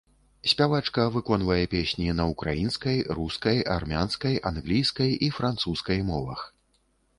Спявачка 0.51 1.03
выконвае 1.17 1.57
песні 1.73 2.15
на 2.21 2.25
ўкраінскай, 2.31 2.97
рускай, 3.21 3.61
армянскай, 3.77 4.41
англійскай 4.53 5.11
і 5.29 5.33
французскай 5.39 6.05
мовах. 6.13 6.39